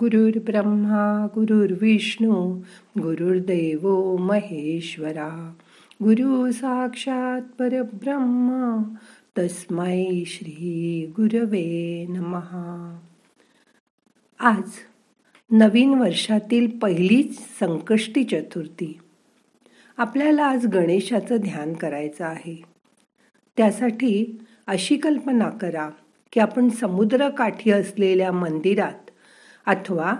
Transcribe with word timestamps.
गुरुर् 0.00 0.38
ब्रह्मा 0.44 1.26
गुरुर्विष्णू 1.34 2.60
गुरुर्देव 2.98 4.16
महेश्वरा। 4.16 5.52
गुरु 6.02 6.52
साक्षात 6.52 7.42
परब्रह्मा 7.58 8.94
तस्मै 9.38 10.24
श्री 10.26 11.06
गुरवे 11.16 12.06
नमहा 12.08 13.00
आज 14.40 14.62
नवीन 15.50 15.94
वर्षातील 15.94 16.78
पहिलीच 16.78 17.38
संकष्टी 17.60 18.24
चतुर्थी. 18.24 18.98
आपल्याला 19.96 20.44
आज 20.44 20.66
गणेशाचं 20.66 21.36
ध्यान 21.36 21.72
करायचं 21.72 22.24
आहे. 22.24 22.62
त्यासाठी 23.56 24.38
अशी 24.66 24.96
कल्पना 24.96 25.48
करा 25.48 25.90
की 26.32 26.40
आपण 26.40 26.68
समुद्रकाठी 26.68 27.70
असलेल्या 27.70 28.32
मंदिरात 28.32 29.03
अथवा 29.66 30.14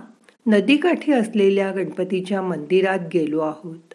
नदीकाठी 0.47 1.13
असलेल्या 1.13 1.73
गणपतीच्या 1.73 2.43
मंदिरात 2.43 2.99
गेलो 3.15 3.41
आहोत. 3.41 3.95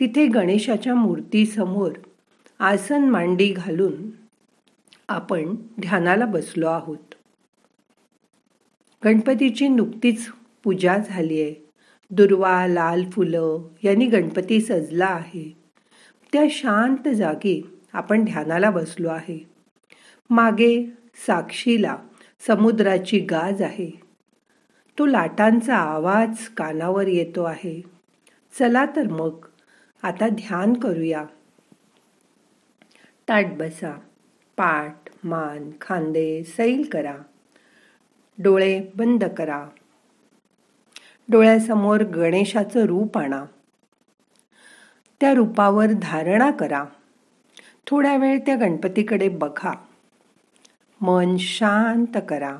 तिथे 0.00 0.26
गणेशाच्या 0.26 0.94
मूर्तीसमोर 0.94 1.92
आसन 2.58 3.08
मांडी 3.08 3.52
घालून 3.52 4.10
आपण 5.08 5.54
ध्यानाला 5.80 6.24
बसलो 6.24 6.66
आहोत. 6.66 7.14
गणपतीची 9.04 9.68
नुकतीच 9.68 10.28
पूजा 10.64 10.98
झाली 10.98 11.42
आहे. 11.42 11.54
दुर्वा 12.10 12.66
लाल 12.66 13.10
फुलं 13.10 13.68
यांनी 13.82 14.06
गणपती 14.06 14.60
सजला 14.60 15.06
आहे. 15.06 15.56
त्या 16.32 16.44
शांत 16.50 17.08
जागी 17.08 17.66
आपण 17.92 18.24
ध्यानाला 18.24 18.70
बसलो 18.70 19.08
आहे. 19.08 19.50
मागे 20.30 20.84
साक्षीला 21.26 21.96
समुद्राची 22.46 23.18
गाज 23.18 23.62
आहे. 23.62 24.09
तो 25.00 25.06
लाटांचा 25.06 25.76
आवाज 25.76 26.48
कानावर 26.48 27.06
येतो 27.06 27.44
आहे. 27.44 27.82
चला 28.58 28.86
तर 28.96 29.08
मग 29.08 29.44
आता 30.02 30.28
ध्यान 30.28 30.72
करूया. 30.72 31.24
ताट 33.28 33.46
बसा 33.46 33.98
पाठ 34.56 34.96
मान 35.24 35.70
खांदे 35.80 36.44
सैल 36.44 36.88
करा. 36.92 37.16
डोळे 38.38 38.80
बंद 38.94 39.24
करा. 39.24 39.68
डोळ्यासमोर 41.30 42.00
गणेशाचं 42.00 42.80
रूप 42.86 43.18
आणा. 43.18 43.44
त्या 45.20 45.34
रूपावर 45.34 45.86
धारणा 46.02 46.50
करा. 46.50 46.84
थोड्या 47.86 48.16
वेळ 48.16 48.38
त्या 48.46 48.56
गणपतीकडे 48.56 49.28
बघा. 49.28 49.72
मन 51.00 51.36
शांत 51.36 52.18
करा. 52.28 52.58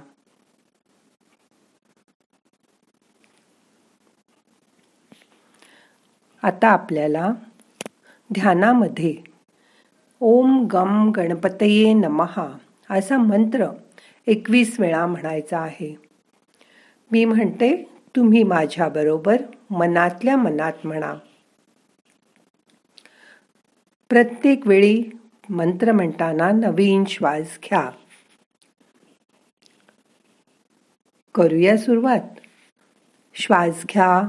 आता 6.43 6.69
आपल्याला 6.69 7.33
ध्यानामध्ये. 8.33 9.17
ओम 10.21 10.67
गम 10.67 11.11
गणपतये 11.11 11.93
नमहा 11.93 12.57
असा 12.91 13.19
मंत्र 13.19 13.67
एकवीस 14.27 14.81
वेळा 14.81 15.07
म्हणायचा 15.07 15.59
आहे. 15.59 15.99
मी 17.11 17.25
म्हणते 17.25 17.91
तुम्ही 18.17 18.43
माझ्याबरोबर 18.43 19.43
मनातल्या 19.71 20.37
मनात 20.37 20.73
म्हणा. 20.85 21.15
प्रत्येक 24.09 24.67
वेळी 24.67 25.05
मंत्र 25.49 25.93
म्हणताना 25.93 26.51
नवीन 26.51 27.05
श्वास 27.05 27.59
घ्या. 27.65 27.91
करूया 31.35 31.77
सुरुवात. 31.77 32.21
श्वास 33.35 33.85
घ्या. 33.89 34.29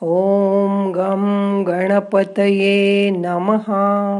ओम 0.00 0.92
गम 0.92 1.64
गणपतये 1.66 3.10
नमहा 3.10 4.18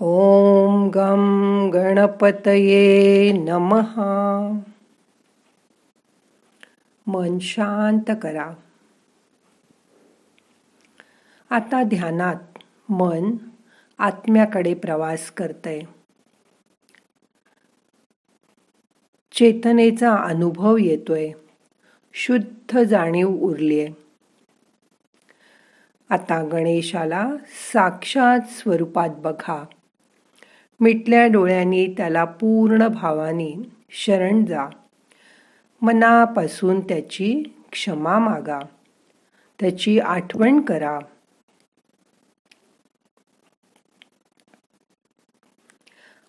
ओम 0.00 0.88
गम 0.88 1.70
गणपतये 1.74 3.32
नमहा 3.32 4.12
मन 7.06 7.38
शांत 7.38 8.10
करा। 8.22 8.52
आता 11.50 11.82
ध्यानात 11.82 12.58
मन 12.88 13.36
आत्म्याकडे 13.98 14.74
प्रवास 14.74 15.30
करतय. 15.30 15.80
चेतनेचा 19.32 20.14
अनुभव 20.14 20.76
येतोय. 20.76 21.32
शुद्ध 22.16 22.78
जाणीव 22.78 23.28
उरलीये. 23.28 23.88
आता 26.10 26.48
गणेशाला 26.52 27.30
साक्षात 27.72 28.40
स्वरूपात 28.40 29.08
बघा. 29.08 29.64
मिटल्या 30.80 31.26
डोळ्यांनी 31.26 31.86
त्याला 31.96 32.24
पूर्ण 32.24 32.88
भावाने 32.88 33.62
शरण 33.90 34.44
जा. 34.44 34.66
मनापासून 35.82 36.80
त्याची 36.80 37.42
क्षमा 37.72 38.18
मागा. 38.18 38.58
त्याची 39.60 39.98
आठवण 39.98 40.60
करा. 40.60 40.98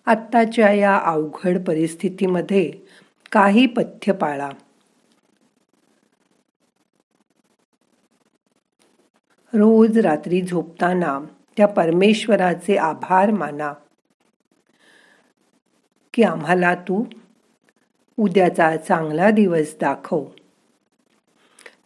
आत्ताच्या 0.06 0.72
या 0.72 0.98
अवघड 0.98 1.58
परिस्थितीमध्ये 1.66 2.72
काही 3.32 3.66
पथ्य 3.66 4.12
पाळा. 4.12 4.50
रोज 9.56 9.98
रात्री 9.98 10.42
झोपताना 10.42 11.20
त्या 11.56 11.66
परमेश्वराचे 11.66 12.76
आभार 12.76 13.30
माना 13.30 13.72
की 16.14 16.22
आम्हाला 16.22 16.74
तू 16.74 17.04
उद्याचा 18.16 18.76
चांगला 18.76 19.30
दिवस 19.30 19.74
दाखव. 19.80 20.24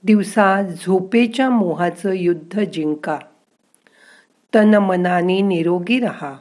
दिवसा 0.04 0.62
झोपेच्या 0.62 1.50
मोहाचं 1.50 2.10
युद्ध 2.12 2.60
जिंका. 2.60 3.18
तन 4.54 4.74
मनाने 4.74 5.40
निरोगी 5.40 6.00
रहा. 6.00 6.36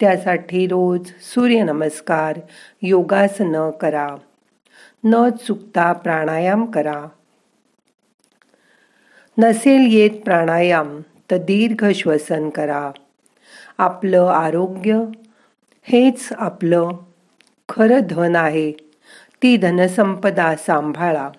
त्यासाठी 0.00 0.66
रोज 0.66 1.12
सूर्यनमस्कार 1.20 2.40
योगासनं 2.82 3.70
करा. 3.70 4.16
न 5.04 5.28
चुकता 5.46 5.92
प्राणायाम 5.92 6.66
करा. 6.66 7.06
नसेल 9.38 9.86
येत 9.90 10.10
प्राणायाम 10.24 11.00
तर 11.30 11.36
दीर्घ 11.36 11.86
श्वसन 11.94 12.48
करा. 12.48 12.90
आपलं 13.78 14.26
आरोग्य 14.26 15.04
हेच 15.82 16.28
आपलं 16.32 16.88
खरं 17.68 18.00
धन 18.10 18.36
आहे. 18.36 18.72
ती 19.42 19.56
धनसंपदा 19.56 20.56
सांभाळा. 20.56 21.30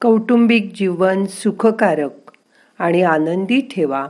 कौटुंबिक 0.00 0.72
जीवन 0.74 1.26
सुखकारक 1.26 2.30
आणि 2.78 3.02
आनंदी 3.02 3.60
ठेवा. 3.60 4.08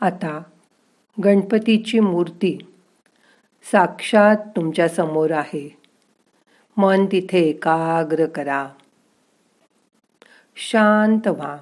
आता 0.00 0.42
गणपतीची 1.24 2.00
मूर्ती 2.00 2.58
साक्षात 3.72 4.36
तुमच्यासमोर 4.36 5.30
आहे. 5.30 5.78
मन 6.76 7.06
तिथे 7.06 7.40
एकाग्र 7.40 8.26
करा. 8.26 8.68
शांत 10.56 11.26
व्हा. 11.26 11.58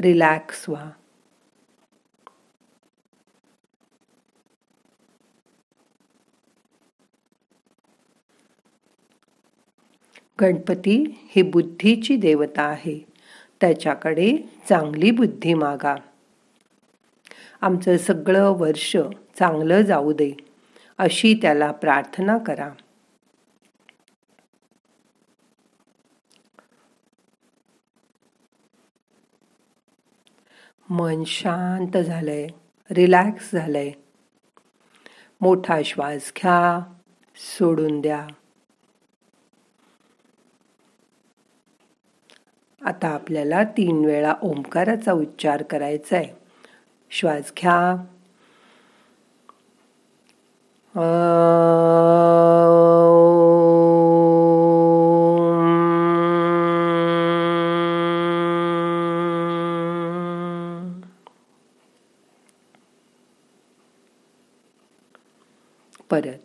रिलॅक्स 0.00 0.68
व्हा. 0.68 0.90
गणपती 10.40 11.18
ही 11.30 11.42
बुद्धीची 11.42 12.16
देवता 12.16 12.62
आहे. 12.62 13.06
त्याच्याकडे 13.60 14.36
चांगली 14.68 15.10
बुद्धी 15.10 15.54
मागा. 15.54 15.96
आमचं 17.60 17.96
सगळं 17.96 18.50
वर्ष 18.50 18.96
चांगलं 19.38 19.80
जाऊ 19.82 20.12
दे 20.12 20.36
अशी 20.98 21.34
त्याला 21.42 21.72
प्रार्थना 21.72 22.38
करा. 22.38 22.70
मन 30.90 31.24
शांत 31.24 31.96
झालंय 31.96 32.46
रिलॅक्स 32.90 33.52
झालंय. 33.52 33.90
मोठा 35.40 35.82
श्वास 35.84 36.32
घ्या 36.36 36.94
सोडून 37.36 38.00
द्या. 38.00 38.26
आता 42.82 43.08
आपल्याला 43.08 43.64
तीन 43.64 44.04
वेळा 44.04 44.34
ओंकाराचा 44.42 45.12
उच्चार 45.12 45.62
करायचा 45.62 46.16
आहे 46.16 46.47
श्वास 47.10 47.52
घ्या 47.56 47.96
परत 66.10 66.44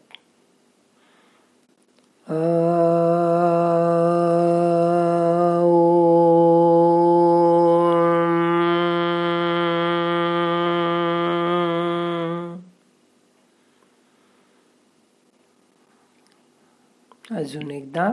अजून 17.44 17.72
एकदा. 17.72 18.10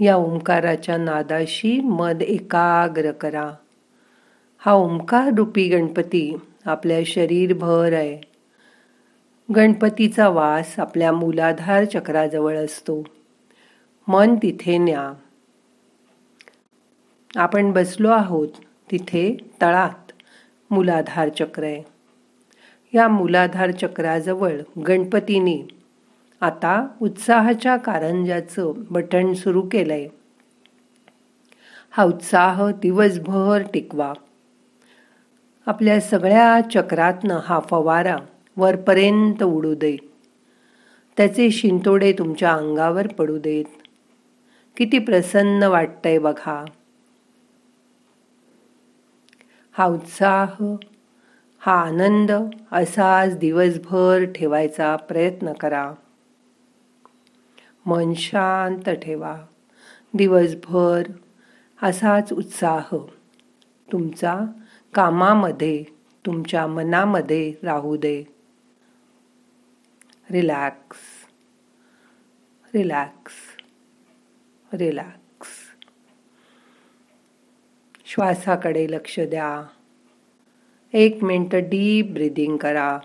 या 0.00 0.16
ओंकाराच्या 0.16 0.96
नादाशी 0.96 1.80
मद 1.80 2.22
एकाग्र 2.22 3.12
करा. 3.12 3.50
हा 4.58 4.72
ओंकार 4.72 5.30
रूपी 5.36 5.68
गणपती 5.68 6.36
आपल्या 6.64 7.00
शरीरभर 7.06 7.92
आहे. 7.92 8.20
गणपतीचा 9.56 10.28
वास 10.28 10.74
आपल्या 10.78 11.12
मूलाधार 11.12 11.84
चक्राजवळ 11.84 12.56
असतो. 12.64 13.02
मन 14.08 14.34
तिथे 14.34 14.78
न्या. 14.78 15.12
आपण 17.36 17.72
बसलो 17.72 18.10
आहोत 18.10 18.48
तिथे 18.90 19.36
तळात 19.62 20.12
मूलाधार 20.70 21.28
चक्र 21.28 21.64
आहे. 21.64 21.82
या 22.94 23.08
मूलाधार 23.08 23.70
चक्राजवळ 23.70 24.52
गणपतीने 24.88 25.68
आता 26.40 26.88
उत्साहाच्या 27.02 27.76
कारंजाचं 27.76 28.72
बटण 28.90 29.32
सुरू 29.32 29.62
केलंय. 29.62 30.08
हा 31.90 32.04
उत्साह 32.04 32.70
दिवसभर 32.70 33.62
टिकवा. 33.74 34.12
आपल्या 35.66 36.00
सगळ्या 36.00 36.60
चक्रातनं 36.74 37.40
हा 37.44 37.60
फवारा 37.60 38.16
वरपर्यंत 38.56 39.42
उडू 39.42 39.74
दे. 39.74 39.96
त्याचे 41.16 41.50
शिंतोडे 41.50 42.12
तुमच्या 42.12 42.52
अंगावर 42.52 43.06
पडू 43.06 43.38
देत. 43.38 43.64
किती 44.76 44.98
प्रसन्न 44.98 45.62
वाटतंय 45.62 46.18
बघा. 46.18 46.64
हा 49.78 49.86
उत्साह 49.86 50.76
हा 51.58 51.72
आनंद 51.72 52.32
असाच 52.72 53.38
दिवसभर 53.38 54.24
ठेवायचा 54.24 54.96
प्रयत्न 54.96 55.52
करा. 55.52 55.94
मन 57.86 58.12
शांत 58.14 58.88
ठेवा. 58.88 59.40
दिवसभर 60.14 61.02
असाच 61.82 62.32
उत्साह 62.32 62.88
तुमचा 63.92 64.40
कामामध्ये 64.94 65.84
तुमच्या 66.26 66.66
मनामध्ये 66.66 67.54
राहू 67.62 67.96
दे. 67.96 68.24
रिलॅक्स. 70.30 70.98
रिलॅक्स. 72.74 73.32
रिलॅक्स. 74.72 75.25
श्वासाकडे 78.08 78.86
लक्ष 78.90 79.20
द्या. 79.20 79.66
एक 80.92 81.24
मिनट 81.24 81.54
डीप 81.54 82.10
ब्रिदिंग 82.12 82.56
करा. 82.56 82.98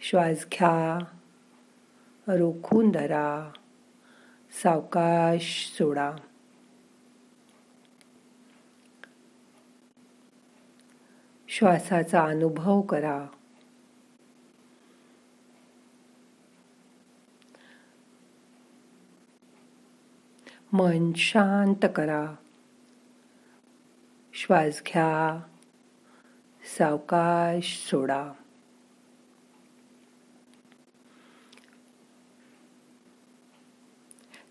श्वास 0.00 0.46
घ्या. 0.52 0.98
रोखून 2.38 2.90
धरा. 2.90 3.52
सावकाश 4.62 5.74
सोडा. 5.78 6.12
श्वासाचा 11.48 12.24
अनुभव 12.24 12.80
करा. 12.80 13.26
मन 20.72 21.12
शांत 21.12 21.86
करा. 21.94 22.34
श्वास 24.44 24.82
घ्या 24.86 25.40
सावकाश 26.78 27.86
सोडा. 27.90 28.32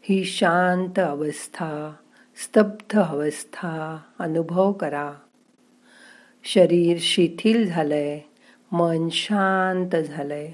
ही 0.01 0.24
शांत 0.24 1.00
अवस्था 1.00 1.93
स्तब्ध 2.36 3.00
अवस्था 3.00 4.01
अनुभव 4.19 4.71
करा. 4.71 5.13
शरीर 6.43 6.98
शिथिल 7.01 7.67
झालंय 7.67 8.19
मन 8.71 9.10
शांत 9.10 9.95
झालंय. 9.95 10.51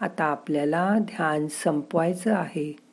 आता 0.00 0.24
आपल्याला 0.24 0.94
ध्यान 0.98 1.46
संपवायचं 1.46 2.34
आहे. 2.34 2.87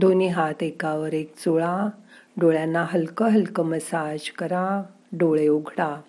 दोन्ही 0.00 0.28
हात 0.28 0.62
एकावर 0.62 1.12
एक 1.12 1.36
चुळा 1.36 1.88
डोळ्यांना 2.36 2.86
हलकं 2.88 3.28
हलकं 3.28 3.64
मसाज 3.64 4.30
करा. 4.30 4.82
डोळे 5.12 5.48
उघडा. 5.48 6.00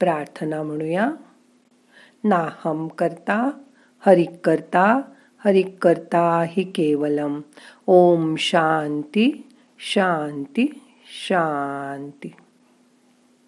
प्रार्थना 0.00 0.62
म्हणूया. 0.62 1.10
नाहम 2.24 2.88
करता 2.88 3.50
हरिक 4.06 4.30
करता 4.44 5.00
हरिक 5.44 5.76
करता 5.82 6.44
हि 6.48 6.62
केवलम. 6.62 7.40
ओम 7.86 8.34
शांती 8.36 9.48
शांती 9.78 10.80
शांती. 11.26 12.32